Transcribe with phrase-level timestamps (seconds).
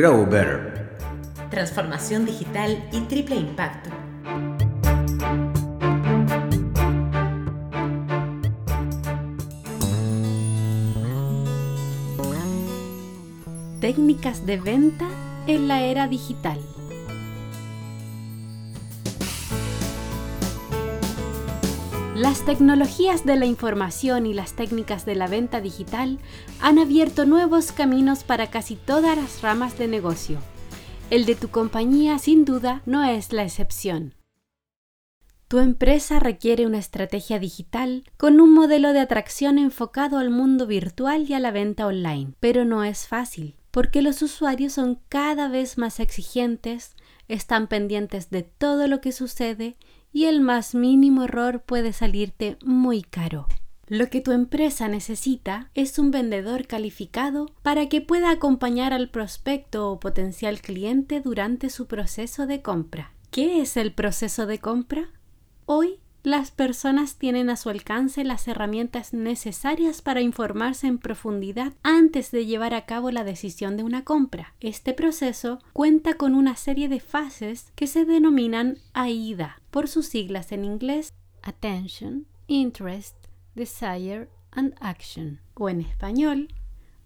[0.00, 0.96] Grow Better.
[1.50, 3.90] Transformación digital y triple impacto.
[13.82, 15.06] Técnicas de venta
[15.46, 16.58] en la era digital.
[22.20, 26.18] Las tecnologías de la información y las técnicas de la venta digital
[26.60, 30.38] han abierto nuevos caminos para casi todas las ramas de negocio.
[31.08, 34.16] El de tu compañía sin duda no es la excepción.
[35.48, 41.24] Tu empresa requiere una estrategia digital con un modelo de atracción enfocado al mundo virtual
[41.26, 45.78] y a la venta online, pero no es fácil, porque los usuarios son cada vez
[45.78, 46.96] más exigentes,
[47.28, 49.78] están pendientes de todo lo que sucede
[50.12, 53.46] y el más mínimo error puede salirte muy caro.
[53.86, 59.90] Lo que tu empresa necesita es un vendedor calificado para que pueda acompañar al prospecto
[59.90, 63.12] o potencial cliente durante su proceso de compra.
[63.30, 65.10] ¿Qué es el proceso de compra?
[65.66, 72.30] Hoy las personas tienen a su alcance las herramientas necesarias para informarse en profundidad antes
[72.30, 74.54] de llevar a cabo la decisión de una compra.
[74.60, 80.52] Este proceso cuenta con una serie de fases que se denominan AIDA, por sus siglas
[80.52, 83.16] en inglés Attention, Interest,
[83.54, 86.48] Desire and Action, o en español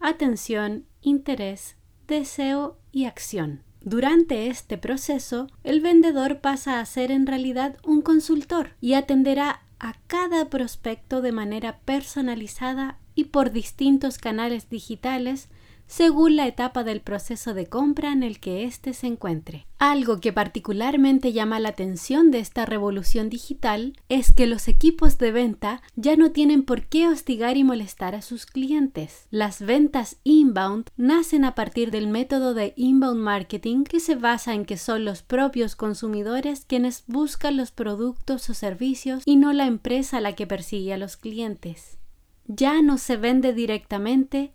[0.00, 1.76] Atención, Interés,
[2.08, 3.62] Deseo y Acción.
[3.84, 9.94] Durante este proceso, el vendedor pasa a ser en realidad un consultor y atenderá a
[10.06, 15.48] cada prospecto de manera personalizada y por distintos canales digitales
[15.86, 19.66] según la etapa del proceso de compra en el que éste se encuentre.
[19.78, 25.32] Algo que particularmente llama la atención de esta revolución digital es que los equipos de
[25.32, 29.26] venta ya no tienen por qué hostigar y molestar a sus clientes.
[29.30, 34.64] Las ventas inbound nacen a partir del método de inbound marketing que se basa en
[34.64, 40.20] que son los propios consumidores quienes buscan los productos o servicios y no la empresa
[40.20, 41.98] la que persigue a los clientes.
[42.46, 44.52] Ya no se vende directamente,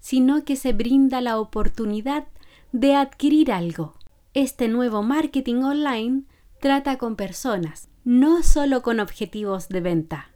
[0.00, 2.26] sino que se brinda la oportunidad
[2.72, 3.94] de adquirir algo.
[4.34, 6.22] Este nuevo marketing online
[6.60, 10.30] trata con personas, no solo con objetivos de venta.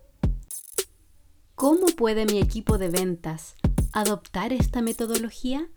[1.55, 3.55] ¿Cómo puede mi equipo de ventas
[3.93, 5.69] adoptar esta metodología?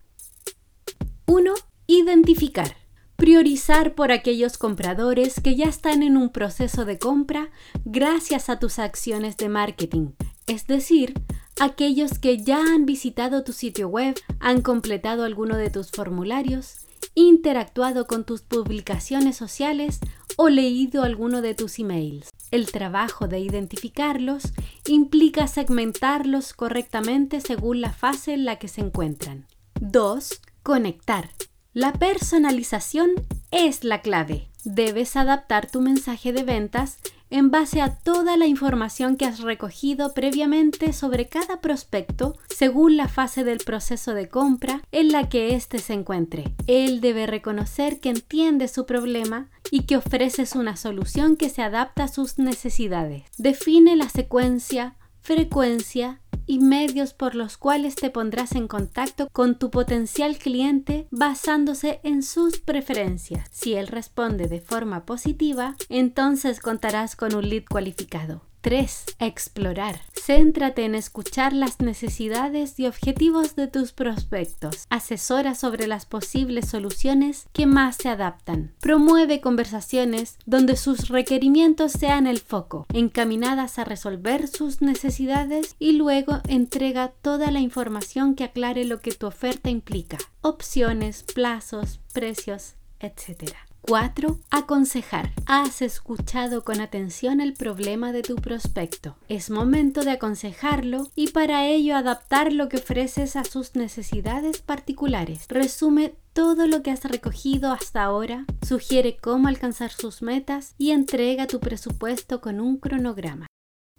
[1.26, 1.54] 1.
[1.88, 2.76] Identificar.
[3.16, 7.50] Priorizar por aquellos compradores que ya están en un proceso de compra
[7.86, 10.10] gracias a tus acciones de marketing,
[10.48, 11.14] es decir,
[11.60, 18.08] aquellos que ya han visitado tu sitio web, han completado alguno de tus formularios, interactuado
[18.08, 20.00] con tus publicaciones sociales
[20.38, 22.30] o leído alguno de tus emails.
[22.52, 24.54] El trabajo de identificarlos
[24.88, 29.48] implica segmentarlos correctamente según la fase en la que se encuentran.
[29.82, 30.42] 2.
[30.64, 31.30] Conectar.
[31.74, 33.12] La personalización
[33.52, 34.48] es la clave.
[34.64, 36.98] Debes adaptar tu mensaje de ventas
[37.30, 43.08] en base a toda la información que has recogido previamente sobre cada prospecto según la
[43.08, 46.54] fase del proceso de compra en la que éste se encuentre.
[46.68, 52.06] Él debe reconocer que entiende su problema y que ofreces una solución que se adapta
[52.06, 53.24] a sus necesidades.
[53.38, 59.72] Define la secuencia, frecuencia, y medios por los cuales te pondrás en contacto con tu
[59.72, 63.48] potencial cliente basándose en sus preferencias.
[63.52, 68.42] Si él responde de forma positiva, entonces contarás con un lead cualificado.
[68.62, 69.06] 3.
[69.20, 70.02] Explorar.
[70.26, 74.88] Céntrate en escuchar las necesidades y objetivos de tus prospectos.
[74.90, 78.74] Asesora sobre las posibles soluciones que más se adaptan.
[78.80, 86.42] Promueve conversaciones donde sus requerimientos sean el foco, encaminadas a resolver sus necesidades y luego
[86.48, 90.18] entrega toda la información que aclare lo que tu oferta implica.
[90.42, 93.54] Opciones, plazos, precios, etc.
[93.88, 94.40] 4.
[94.50, 95.32] Aconsejar.
[95.46, 99.16] Has escuchado con atención el problema de tu prospecto.
[99.30, 105.46] Es momento de aconsejarlo y para ello adaptar lo que ofreces a sus necesidades particulares.
[105.50, 111.46] Resume todo lo que has recogido hasta ahora, sugiere cómo alcanzar sus metas y entrega
[111.46, 113.46] tu presupuesto con un cronograma.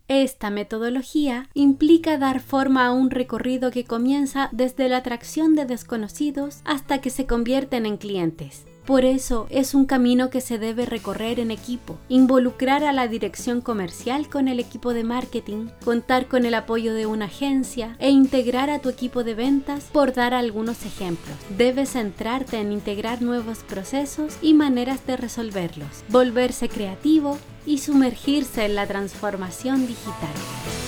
[0.09, 6.61] Esta metodología implica dar forma a un recorrido que comienza desde la atracción de desconocidos
[6.65, 8.67] hasta que se convierten en clientes.
[8.87, 13.61] Por eso es un camino que se debe recorrer en equipo, involucrar a la dirección
[13.61, 18.71] comercial con el equipo de marketing, contar con el apoyo de una agencia e integrar
[18.71, 21.37] a tu equipo de ventas por dar algunos ejemplos.
[21.59, 28.77] Debes centrarte en integrar nuevos procesos y maneras de resolverlos, volverse creativo y sumergirse en
[28.77, 30.86] la transformación digital.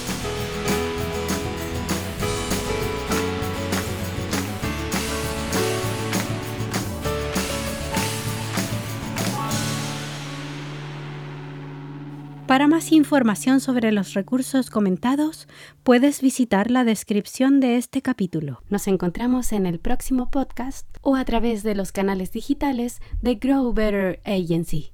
[12.59, 15.47] Para más información sobre los recursos comentados,
[15.85, 18.65] puedes visitar la descripción de este capítulo.
[18.69, 23.73] Nos encontramos en el próximo podcast o a través de los canales digitales de Grow
[23.73, 24.91] Better Agency.